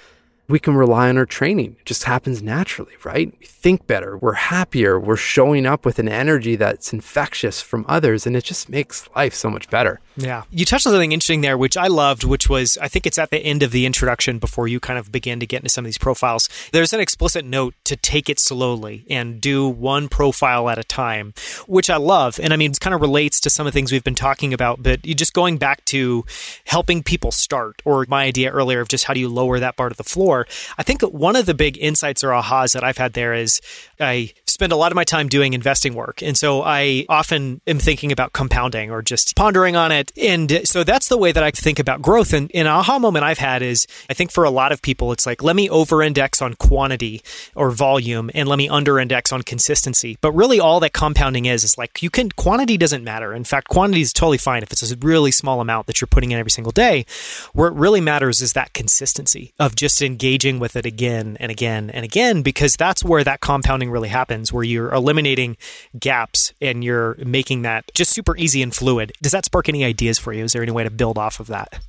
[0.47, 1.75] we can rely on our training.
[1.79, 3.33] It just happens naturally, right?
[3.39, 8.25] We think better, we're happier, we're showing up with an energy that's infectious from others,
[8.25, 9.99] and it just makes life so much better.
[10.17, 10.43] Yeah.
[10.49, 13.29] You touched on something interesting there, which I loved, which was I think it's at
[13.29, 15.87] the end of the introduction before you kind of begin to get into some of
[15.87, 16.49] these profiles.
[16.71, 21.35] There's an explicit note to take it slowly and do one profile at a time,
[21.67, 22.39] which I love.
[22.41, 24.53] And I mean, it kind of relates to some of the things we've been talking
[24.53, 26.25] about, but just going back to
[26.65, 29.89] helping people start, or my idea earlier of just how do you lower that bar
[29.89, 30.47] to the floor.
[30.79, 33.61] I think one of the big insights or ahas that I've had there is
[33.99, 36.23] I spend a lot of my time doing investing work.
[36.23, 40.11] And so I often am thinking about compounding or just pondering on it.
[40.17, 42.33] And so that's the way that I think about growth.
[42.33, 45.27] And an aha moment I've had is I think for a lot of people, it's
[45.27, 47.21] like, let me over index on quantity
[47.53, 50.17] or volume and let me under index on consistency.
[50.21, 53.35] But really, all that compounding is, is like you can, quantity doesn't matter.
[53.35, 56.31] In fact, quantity is totally fine if it's a really small amount that you're putting
[56.31, 57.05] in every single day.
[57.53, 61.91] Where it really matters is that consistency of just engaging with it again and again
[61.91, 65.57] and again, because that's where that compounding really happens where you're eliminating
[65.99, 69.11] gaps and you're making that just super easy and fluid.
[69.21, 70.43] Does that spark any ideas for you?
[70.43, 71.79] Is there any way to build off of that?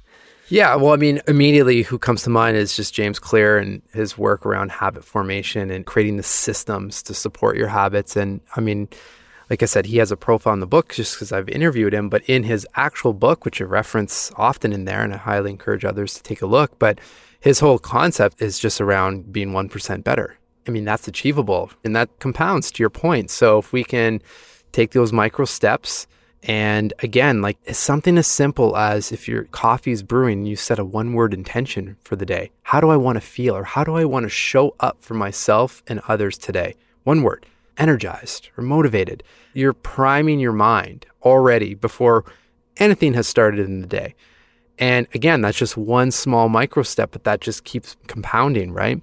[0.50, 4.16] Yeah, well, I mean, immediately who comes to mind is just James Clear and his
[4.16, 8.16] work around habit formation and creating the systems to support your habits.
[8.16, 8.88] And I mean,
[9.50, 12.08] like I said, he has a profile in the book just because I've interviewed him,
[12.08, 15.84] but in his actual book, which I reference often in there, and I highly encourage
[15.84, 16.98] others to take a look, but
[17.40, 20.37] his whole concept is just around being 1% better.
[20.68, 23.30] I mean, that's achievable and that compounds to your point.
[23.30, 24.22] So if we can
[24.72, 26.06] take those micro steps,
[26.42, 30.84] and again, like something as simple as if your coffee is brewing, you set a
[30.84, 32.50] one word intention for the day.
[32.62, 35.14] How do I want to feel or how do I want to show up for
[35.14, 36.74] myself and others today?
[37.02, 37.44] One word
[37.76, 39.22] energized or motivated.
[39.52, 42.24] You're priming your mind already before
[42.76, 44.14] anything has started in the day.
[44.78, 49.02] And again, that's just one small micro step, but that just keeps compounding, right?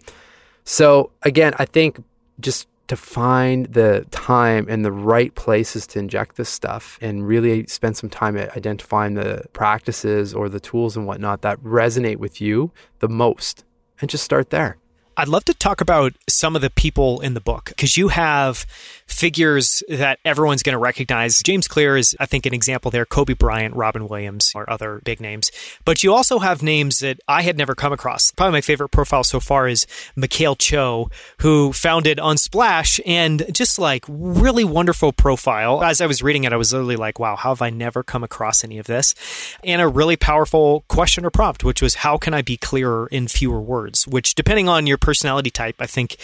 [0.66, 2.04] So again, I think
[2.40, 7.66] just to find the time and the right places to inject this stuff and really
[7.68, 12.72] spend some time identifying the practices or the tools and whatnot that resonate with you
[13.00, 13.64] the most
[14.02, 14.78] and just start there.
[15.18, 18.66] I'd love to talk about some of the people in the book because you have
[19.08, 21.42] figures that everyone's going to recognize.
[21.42, 23.06] James Clear is, I think, an example there.
[23.06, 25.52] Kobe Bryant, Robin Williams, or other big names.
[25.86, 28.32] But you also have names that I had never come across.
[28.32, 34.04] Probably my favorite profile so far is Mikael Cho, who founded Unsplash, and just like
[34.10, 35.84] really wonderful profile.
[35.84, 38.24] As I was reading it, I was literally like, wow, how have I never come
[38.24, 39.16] across any of this?
[39.64, 43.28] And a really powerful question or prompt, which was, how can I be clearer in
[43.28, 44.08] fewer words?
[44.08, 45.76] Which, depending on your personality type.
[45.80, 46.18] I think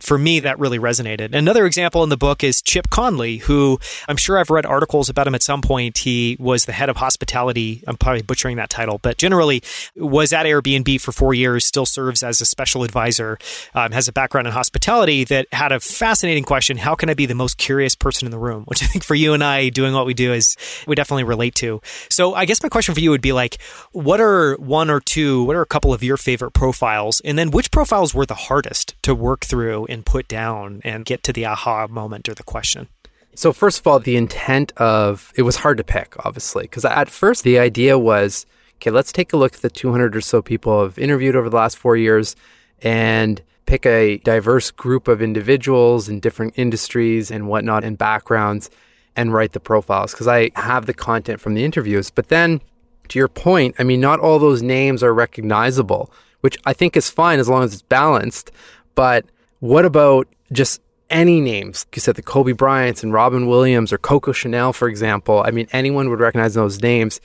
[0.00, 1.34] for me, that really resonated.
[1.34, 5.26] Another example in the book is Chip Conley, who I'm sure I've read articles about
[5.26, 5.98] him at some point.
[5.98, 7.82] He was the head of hospitality.
[7.88, 9.60] I'm probably butchering that title, but generally
[9.96, 13.38] was at Airbnb for four years, still serves as a special advisor,
[13.74, 16.76] um, has a background in hospitality that had a fascinating question.
[16.76, 18.62] How can I be the most curious person in the room?
[18.66, 21.56] Which I think for you and I doing what we do is we definitely relate
[21.56, 21.80] to.
[22.08, 23.58] So I guess my question for you would be like,
[23.90, 27.20] what are one or two, what are a couple of your favorite profiles?
[27.24, 31.22] And then which profiles were the hardest to work through and put down and get
[31.24, 32.88] to the aha moment or the question?
[33.34, 37.08] So, first of all, the intent of it was hard to pick, obviously, because at
[37.08, 40.80] first the idea was okay, let's take a look at the 200 or so people
[40.80, 42.36] I've interviewed over the last four years
[42.82, 48.70] and pick a diverse group of individuals in different industries and whatnot and backgrounds
[49.14, 52.10] and write the profiles because I have the content from the interviews.
[52.10, 52.60] But then,
[53.08, 56.10] to your point, I mean, not all those names are recognizable,
[56.40, 58.50] which I think is fine as long as it's balanced.
[58.94, 59.26] But
[59.60, 61.86] what about just any names.
[61.94, 65.42] You said the Kobe Bryants and Robin Williams or Coco Chanel, for example.
[65.44, 67.20] I mean, anyone would recognize those names.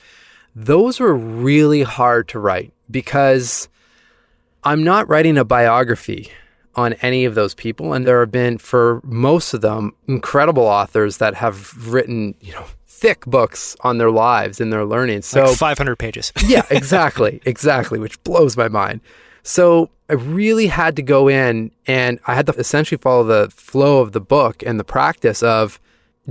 [0.54, 3.68] Those were really hard to write because
[4.62, 6.30] I'm not writing a biography
[6.76, 7.92] on any of those people.
[7.92, 12.64] And there have been, for most of them, incredible authors that have written, you know,
[13.04, 15.20] thick books on their lives and their learning.
[15.20, 16.32] So like 500 pages.
[16.46, 17.42] yeah, exactly.
[17.44, 17.98] Exactly.
[17.98, 19.02] Which blows my mind.
[19.42, 24.00] So I really had to go in and I had to essentially follow the flow
[24.00, 25.78] of the book and the practice of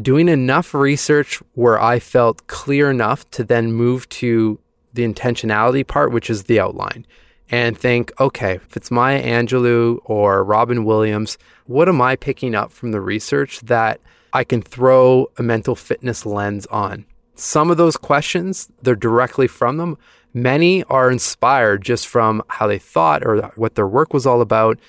[0.01, 4.59] doing enough research where I felt clear enough to then move to
[4.93, 7.05] the intentionality part, which is the outline,
[7.53, 11.37] and think, okay, if it's Maya Angelou or Robin Williams,
[11.67, 14.01] what am I picking up from the research that
[14.33, 17.05] I can throw a mental fitness lens on?
[17.35, 19.99] Some of those questions, they're directly from them.
[20.33, 24.79] Many are inspired just from how they thought or what their work was all about,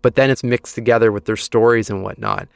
[0.00, 2.48] but then it's mixed together with their stories and whatnot.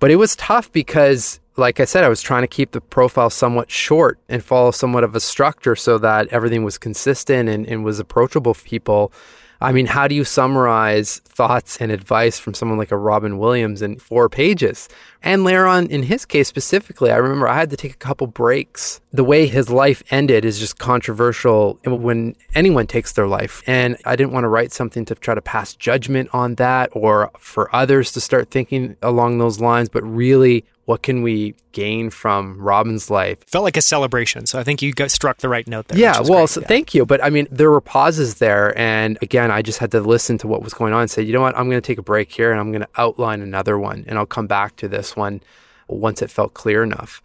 [0.00, 3.30] But it was tough because, like I said, I was trying to keep the profile
[3.30, 7.84] somewhat short and follow somewhat of a structure so that everything was consistent and, and
[7.84, 9.12] was approachable for people.
[9.60, 13.82] I mean, how do you summarize thoughts and advice from someone like a Robin Williams
[13.82, 14.88] in four pages?
[15.20, 18.28] And later on, in his case specifically, I remember I had to take a couple
[18.28, 19.00] breaks.
[19.12, 23.64] The way his life ended is just controversial when anyone takes their life.
[23.66, 27.32] And I didn't want to write something to try to pass judgment on that or
[27.36, 32.58] for others to start thinking along those lines, but really what can we gain from
[32.58, 33.36] Robin's life?
[33.46, 34.46] Felt like a celebration.
[34.46, 35.98] So I think you got struck the right note there.
[35.98, 36.66] Yeah, well, so yeah.
[36.66, 37.04] thank you.
[37.04, 38.76] But I mean, there were pauses there.
[38.76, 41.34] And again, I just had to listen to what was going on and say, you
[41.34, 43.78] know what, I'm going to take a break here and I'm going to outline another
[43.78, 45.42] one and I'll come back to this one
[45.88, 47.20] once it felt clear enough.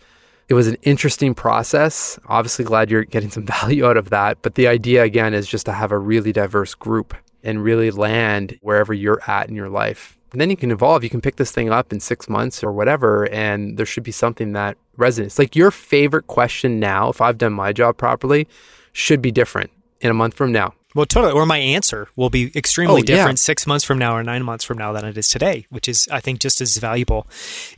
[0.50, 2.20] It was an interesting process.
[2.28, 4.42] Obviously, glad you're getting some value out of that.
[4.42, 8.60] But the idea, again, is just to have a really diverse group and really land
[8.62, 11.04] wherever you're at in your life and then you can evolve.
[11.04, 14.12] You can pick this thing up in six months or whatever, and there should be
[14.12, 15.40] something that resonates.
[15.40, 18.48] Like your favorite question now, if I've done my job properly,
[18.92, 20.74] should be different in a month from now.
[20.96, 21.34] Well, totally.
[21.34, 23.44] Or my answer will be extremely oh, different yeah.
[23.44, 26.08] six months from now or nine months from now than it is today, which is,
[26.12, 27.28] I think, just as valuable.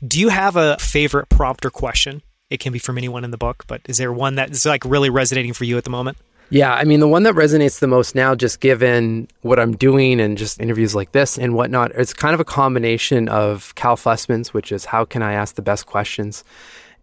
[0.06, 2.22] Do you have a favorite prompt or question?
[2.50, 4.84] It can be from anyone in the book, but is there one that is like
[4.86, 6.18] really resonating for you at the moment?
[6.52, 10.20] Yeah, I mean, the one that resonates the most now, just given what I'm doing
[10.20, 14.54] and just interviews like this and whatnot, it's kind of a combination of Cal Fussman's,
[14.54, 16.44] which is how can I ask the best questions,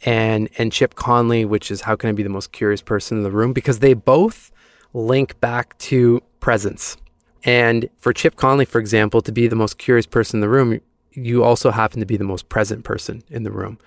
[0.05, 3.25] and and Chip Conley, which is how can I be the most curious person in
[3.25, 4.53] the room, because they both
[4.95, 6.97] link back to presence.
[7.45, 10.81] And for Chip Conley, for example, to be the most curious person in the room,
[11.13, 13.79] you also happen to be the most present person in the room.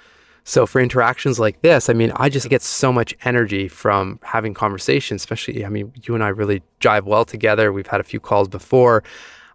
[0.48, 4.54] So for interactions like this, I mean, I just get so much energy from having
[4.54, 7.74] conversations, especially, I mean, you and I really jive well together.
[7.74, 9.04] We've had a few calls before.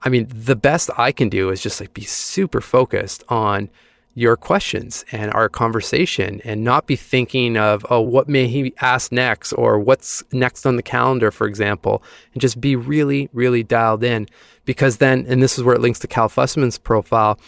[0.03, 3.71] I mean, the best I can do is just like be super focused on
[4.15, 9.13] your questions and our conversation and not be thinking of, oh, what may he ask
[9.13, 14.03] next or what's next on the calendar, for example, and just be really, really dialed
[14.03, 14.27] in.
[14.65, 17.39] Because then, and this is where it links to Cal Fussman's profile,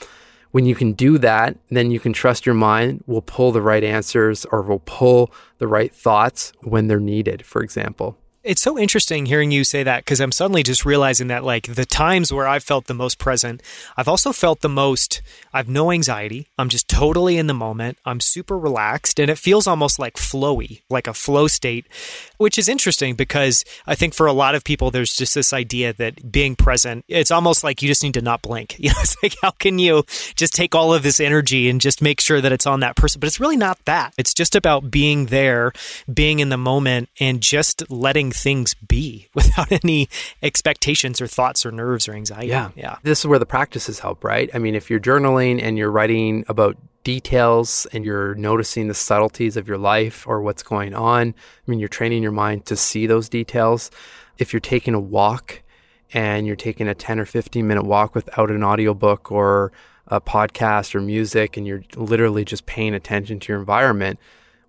[0.53, 3.83] when you can do that, then you can trust your mind will pull the right
[3.83, 8.17] answers or will pull the right thoughts when they're needed, for example.
[8.45, 11.85] It's so interesting hearing you say that because I'm suddenly just realizing that, like, the
[11.85, 13.63] times where I've felt the most present,
[13.97, 16.49] I've also felt the most, I've no anxiety.
[16.59, 17.99] I'm just totally in the moment.
[18.05, 21.87] I'm super relaxed and it feels almost like flowy, like a flow state,
[22.43, 25.93] which is interesting because I think for a lot of people, there's just this idea
[25.93, 28.77] that being present, it's almost like you just need to not blink.
[28.83, 30.03] You know, it's like, how can you
[30.35, 33.21] just take all of this energy and just make sure that it's on that person?
[33.21, 34.13] But it's really not that.
[34.19, 35.73] It's just about being there,
[36.13, 40.09] being in the moment, and just letting things be without any
[40.43, 42.49] expectations or thoughts or nerves or anxiety.
[42.49, 42.71] Yeah.
[42.75, 42.97] Yeah.
[43.05, 44.51] This is where the practices help, right?
[44.53, 49.57] I mean, if you're journaling and you're writing about details and you're noticing the subtleties
[49.57, 51.29] of your life or what's going on.
[51.29, 53.91] I mean, you're training your mind to see those details.
[54.39, 55.63] If you're taking a walk
[56.13, 59.73] and you're taking a 10 or 15 minute walk without an audiobook or
[60.07, 64.19] a podcast or music and you're literally just paying attention to your environment,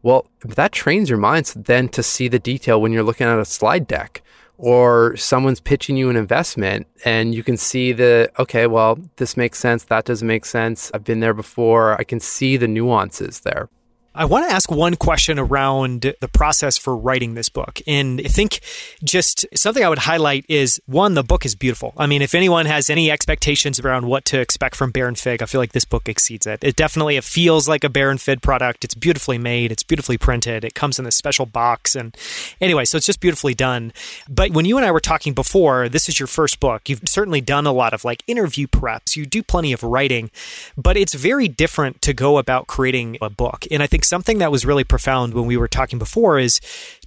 [0.02, 3.46] well, that trains your mind then to see the detail when you're looking at a
[3.46, 4.22] slide deck
[4.64, 9.60] or someone's pitching you an investment and you can see the okay well this makes
[9.60, 13.68] sense that doesn't make sense i've been there before i can see the nuances there
[14.16, 17.82] I want to ask one question around the process for writing this book.
[17.88, 18.60] And I think
[19.04, 21.94] just something I would highlight is one, the book is beautiful.
[21.98, 25.48] I mean, if anyone has any expectations around what to expect from Baron Fig, I
[25.48, 26.64] feel like this book exceeds it.
[26.64, 28.84] It definitely it feels like a Baron Fig product.
[28.84, 31.96] It's beautifully made, it's beautifully printed, it comes in this special box.
[31.96, 32.16] And
[32.62, 33.94] anyway, so it's just beautifully done.
[34.30, 36.88] But when you and I were talking before, this is your first book.
[36.88, 40.30] You've certainly done a lot of like interview preps, you do plenty of writing,
[40.78, 43.66] but it's very different to go about creating a book.
[43.72, 46.60] And I think think something that was really profound when we were talking before is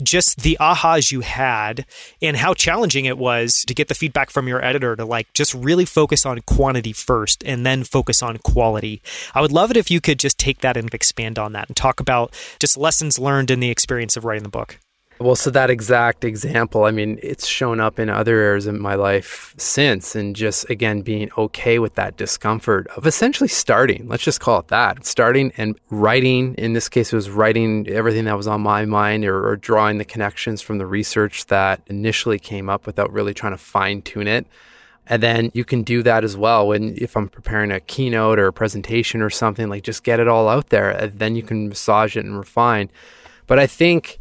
[0.03, 1.85] just the ahas you had
[2.23, 5.53] and how challenging it was to get the feedback from your editor to like just
[5.55, 9.03] really focus on quantity first and then focus on quality.
[9.35, 11.77] I would love it if you could just take that and expand on that and
[11.77, 14.79] talk about just lessons learned in the experience of writing the book.
[15.19, 18.97] Well, so that exact example, I mean, it's shown up in other areas of my
[18.97, 24.09] life since, and just again being okay with that discomfort of essentially starting.
[24.09, 26.55] Let's just call it that starting and writing.
[26.57, 29.97] In this case, it was writing everything that was on my mind or, or drawing
[29.97, 34.29] the connections from the research that initially came up without really trying to fine tune
[34.29, 34.47] it.
[35.07, 38.49] And then you can do that as well when if I'm preparing a keynote or
[38.49, 40.91] a presentation or something, like just get it all out there.
[40.91, 42.91] And then you can massage it and refine.
[43.47, 44.19] But I think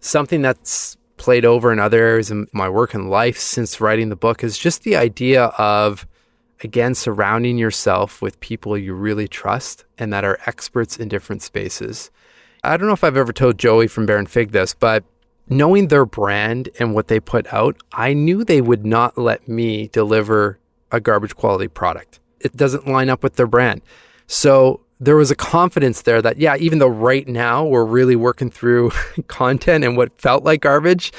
[0.00, 4.16] something that's played over in other areas of my work and life since writing the
[4.16, 6.06] book is just the idea of
[6.62, 12.10] again surrounding yourself with people you really trust and that are experts in different spaces.
[12.64, 15.04] I don't know if I've ever told Joey from Baron Fig this, but
[15.48, 19.88] knowing their brand and what they put out, I knew they would not let me
[19.88, 20.58] deliver
[20.90, 22.20] a garbage quality product.
[22.40, 23.82] It doesn't line up with their brand.
[24.26, 28.50] So there was a confidence there that, yeah, even though right now we're really working
[28.50, 28.90] through
[29.28, 31.12] content and what felt like garbage,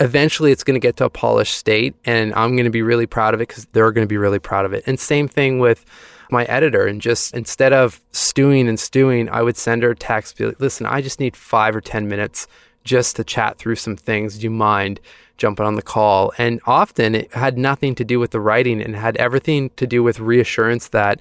[0.00, 3.06] eventually it's going to get to a polished state and I'm going to be really
[3.06, 4.84] proud of it because they're going to be really proud of it.
[4.86, 5.84] And same thing with
[6.30, 10.36] my editor and just instead of stewing and stewing, I would send her a text,
[10.36, 12.46] be like, listen, I just need five or 10 minutes
[12.84, 14.38] just to chat through some things.
[14.38, 15.00] Do you mind
[15.36, 16.32] jumping on the call?
[16.38, 20.02] And often it had nothing to do with the writing and had everything to do
[20.02, 21.20] with reassurance that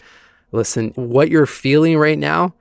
[0.51, 2.53] listen, what you're feeling right now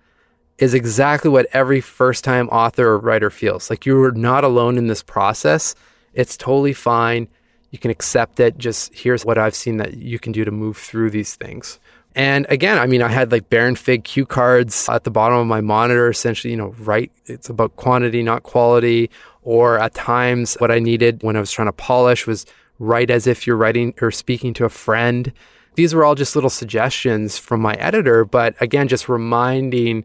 [0.58, 3.68] is exactly what every first time author or writer feels.
[3.68, 5.74] Like you're not alone in this process.
[6.14, 7.28] It's totally fine.
[7.70, 8.56] You can accept it.
[8.56, 11.78] Just here's what I've seen that you can do to move through these things.
[12.14, 15.46] And again, I mean, I had like Baron Fig cue cards at the bottom of
[15.46, 17.12] my monitor, essentially, you know, right.
[17.26, 19.10] It's about quantity, not quality.
[19.42, 22.46] Or at times, what I needed when I was trying to polish was
[22.78, 25.30] write as if you're writing or speaking to a friend
[25.76, 30.04] these were all just little suggestions from my editor, but again, just reminding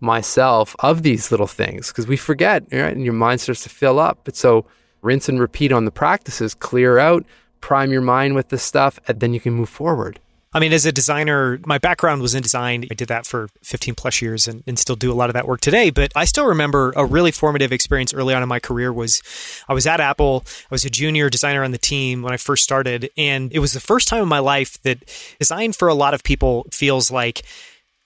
[0.00, 2.94] myself of these little things because we forget, right?
[2.94, 4.18] And your mind starts to fill up.
[4.24, 4.66] But so
[5.00, 7.24] rinse and repeat on the practices, clear out,
[7.60, 10.18] prime your mind with this stuff, and then you can move forward.
[10.54, 12.86] I mean, as a designer, my background was in design.
[12.90, 15.46] I did that for 15 plus years and, and, still do a lot of that
[15.46, 15.90] work today.
[15.90, 19.22] But I still remember a really formative experience early on in my career was
[19.68, 20.44] I was at Apple.
[20.46, 23.10] I was a junior designer on the team when I first started.
[23.16, 24.98] And it was the first time in my life that
[25.38, 27.42] design for a lot of people feels like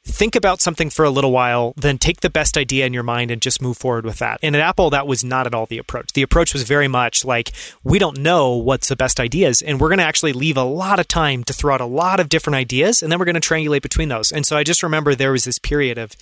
[0.06, 3.30] think about something for a little while, then take the best idea in your mind
[3.30, 4.38] and just move forward with that.
[4.42, 6.12] And at Apple, that was not at all the approach.
[6.12, 7.52] The approach was very much like,
[7.82, 11.00] we don't know what's the best ideas, and we're going to actually leave a lot
[11.00, 13.40] of time to throw out a lot of different ideas, and then we're going to
[13.40, 14.30] triangulate between those.
[14.30, 16.12] And so I just remember there was this period of,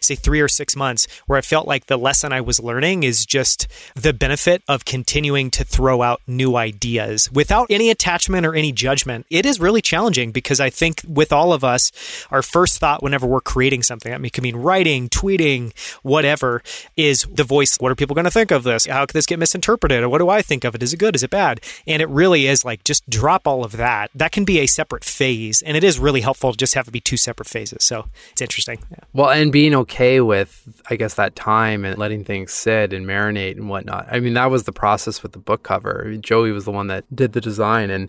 [0.00, 3.24] say, three or six months where I felt like the lesson I was learning is
[3.24, 8.70] just the benefit of continuing to throw out new ideas without any attachment or any
[8.70, 9.26] judgment.
[9.30, 11.90] It is really challenging because I think with all of us,
[12.30, 14.12] our first thought whenever we're creating something.
[14.12, 15.72] I mean, it could mean writing, tweeting,
[16.02, 16.62] whatever,
[16.96, 17.76] is the voice.
[17.78, 18.86] What are people going to think of this?
[18.86, 20.04] How could this get misinterpreted?
[20.06, 20.82] What do I think of it?
[20.82, 21.14] Is it good?
[21.14, 21.60] Is it bad?
[21.86, 24.10] And it really is like just drop all of that.
[24.14, 25.62] That can be a separate phase.
[25.62, 27.84] And it is really helpful to just have it be two separate phases.
[27.84, 28.80] So it's interesting.
[28.90, 28.98] Yeah.
[29.12, 33.52] Well, and being okay with, I guess, that time and letting things sit and marinate
[33.52, 34.08] and whatnot.
[34.10, 36.16] I mean, that was the process with the book cover.
[36.20, 37.90] Joey was the one that did the design.
[37.90, 38.08] And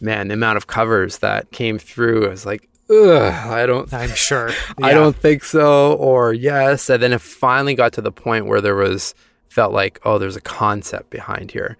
[0.00, 3.92] man, the amount of covers that came through, I was like, Ugh, I don't.
[3.92, 4.50] I'm sure.
[4.78, 4.86] Yeah.
[4.86, 6.88] I don't think so, or yes.
[6.88, 9.14] And then it finally got to the point where there was
[9.48, 11.76] felt like, oh, there's a concept behind here,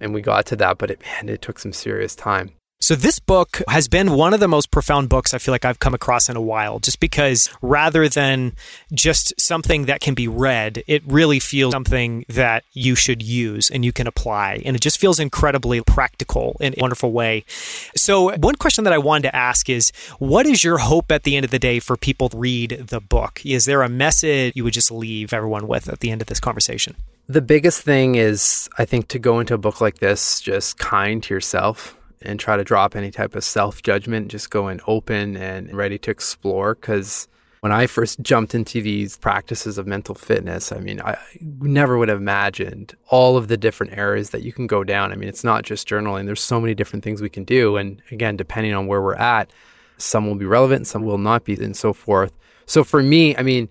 [0.00, 0.78] and we got to that.
[0.78, 2.52] But it man, it took some serious time.
[2.88, 5.78] So, this book has been one of the most profound books I feel like I've
[5.78, 8.54] come across in a while, just because rather than
[8.94, 13.84] just something that can be read, it really feels something that you should use and
[13.84, 14.62] you can apply.
[14.64, 17.44] And it just feels incredibly practical in a wonderful way.
[17.94, 21.36] So, one question that I wanted to ask is what is your hope at the
[21.36, 23.44] end of the day for people to read the book?
[23.44, 26.40] Is there a message you would just leave everyone with at the end of this
[26.40, 26.96] conversation?
[27.28, 31.22] The biggest thing is, I think, to go into a book like this just kind
[31.24, 35.36] to yourself and try to drop any type of self judgment, just go in open
[35.36, 36.74] and ready to explore.
[36.74, 37.28] Because
[37.60, 42.08] when I first jumped into these practices of mental fitness, I mean, I never would
[42.08, 45.12] have imagined all of the different areas that you can go down.
[45.12, 47.76] I mean, it's not just journaling, there's so many different things we can do.
[47.76, 49.50] And again, depending on where we're at,
[49.96, 52.32] some will be relevant, some will not be, and so forth.
[52.66, 53.68] So for me, I mean,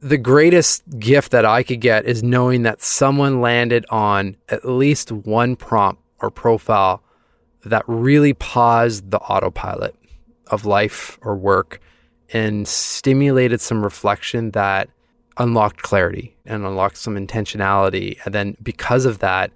[0.00, 5.10] the greatest gift that I could get is knowing that someone landed on at least
[5.10, 7.02] one prompt or profile
[7.68, 9.94] that really paused the autopilot
[10.48, 11.80] of life or work
[12.32, 14.88] and stimulated some reflection that
[15.36, 18.18] unlocked clarity and unlocked some intentionality.
[18.24, 19.50] And then because of that,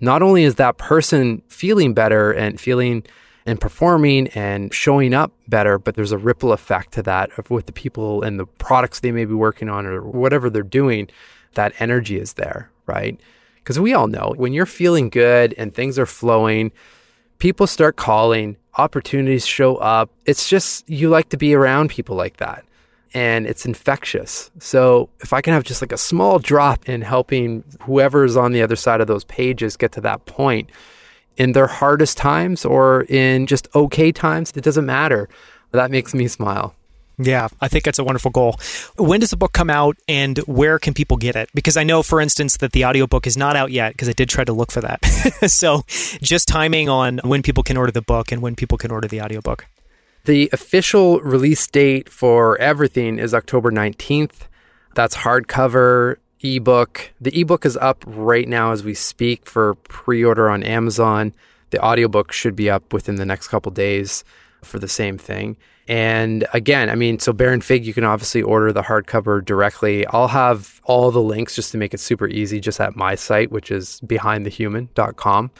[0.00, 3.04] not only is that person feeling better and feeling
[3.46, 7.66] and performing and showing up better, but there's a ripple effect to that of with
[7.66, 11.08] the people and the products they may be working on or whatever they're doing,
[11.54, 13.18] that energy is there, right?
[13.56, 16.72] Because we all know when you're feeling good and things are flowing,
[17.40, 20.10] people start calling, opportunities show up.
[20.26, 22.64] It's just you like to be around people like that.
[23.12, 24.52] And it's infectious.
[24.60, 28.62] So, if I can have just like a small drop in helping whoever's on the
[28.62, 30.70] other side of those pages get to that point
[31.36, 35.28] in their hardest times or in just okay times, it doesn't matter.
[35.72, 36.76] That makes me smile.
[37.22, 38.58] Yeah, I think that's a wonderful goal.
[38.96, 41.50] When does the book come out and where can people get it?
[41.54, 44.30] Because I know, for instance, that the audiobook is not out yet because I did
[44.30, 45.04] try to look for that.
[45.46, 45.84] so
[46.22, 49.20] just timing on when people can order the book and when people can order the
[49.20, 49.66] audiobook.
[50.24, 54.48] The official release date for everything is October 19th.
[54.94, 57.12] That's hardcover, ebook.
[57.20, 61.34] The ebook is up right now as we speak for pre order on Amazon.
[61.68, 64.24] The audiobook should be up within the next couple days
[64.62, 65.56] for the same thing.
[65.90, 70.06] And again, I mean, so Baron Fig, you can obviously order the hardcover directly.
[70.06, 73.50] I'll have all the links just to make it super easy just at my site,
[73.50, 75.50] which is behindthehuman.com.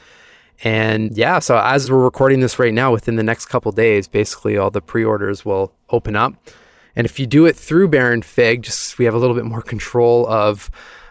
[0.62, 4.57] And yeah, so as we're recording this right now, within the next couple days, basically
[4.57, 6.35] all the pre orders will open up.
[6.95, 9.62] And if you do it through Baron Fig, just we have a little bit more
[9.62, 10.70] control of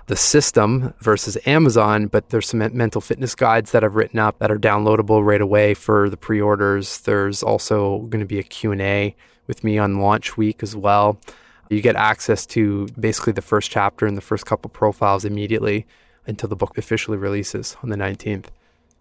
[0.10, 4.50] the system versus Amazon, but there's some mental fitness guides that I've written up that
[4.50, 7.02] are downloadable right away for the pre-orders.
[7.02, 11.20] There's also going to be a Q&A with me on launch week as well.
[11.70, 15.86] You get access to basically the first chapter and the first couple profiles immediately
[16.26, 18.46] until the book officially releases on the 19th.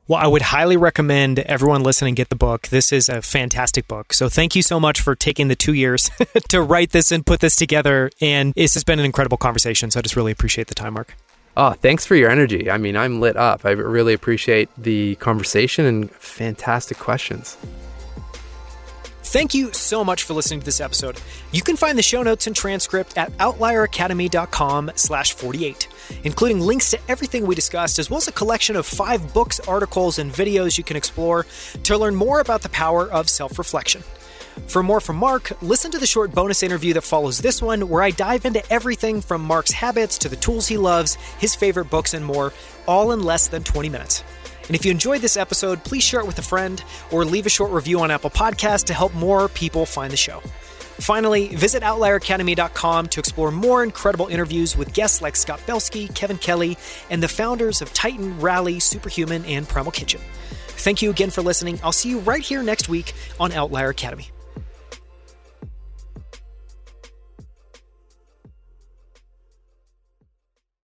[0.09, 2.69] Well, I would highly recommend everyone listening get the book.
[2.69, 4.15] This is a fantastic book.
[4.15, 6.11] So thank you so much for taking the two years
[6.49, 8.11] to write this and put this together.
[8.19, 9.91] And this has been an incredible conversation.
[9.91, 11.15] So I just really appreciate the time, Marc.
[11.59, 12.71] Oh, thanks for your energy.
[12.71, 13.67] I mean, I'm lit up.
[13.67, 17.59] I really appreciate the conversation and fantastic questions.
[19.29, 21.21] Thank you so much for listening to this episode.
[21.53, 25.87] You can find the show notes and transcript at outlieracademy.com slash 48,
[26.25, 30.19] including links to everything we discussed, as well as a collection of five books, articles,
[30.19, 31.45] and videos you can explore
[31.83, 34.03] to learn more about the power of self-reflection.
[34.67, 38.03] For more from Marc, listen to the short bonus interview that follows this one, where
[38.03, 42.15] I dive into everything from Marc's habits to the tools he loves, his favorite books,
[42.15, 42.55] and more,
[42.87, 44.25] all in less than 20 minutes.
[44.69, 47.51] And if you enjoyed this episode, please share it with a friend or leave a
[47.51, 50.41] short review on Apple Podcast to help more people find the show.
[51.01, 56.77] Finally, visit OutlierAcademy.com to explore more incredible interviews with guests like Scott Belsky, Kevin Kelly,
[57.09, 60.21] and the founders of Titan, Rally, Superhuman, and Primal Kitchen.
[60.79, 61.79] Thank you again for listening.
[61.83, 64.29] I'll see you right here next week on Outlier Academy.